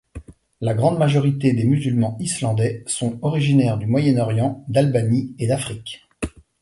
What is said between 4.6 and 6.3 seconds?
d'Albanie et d'Afrique.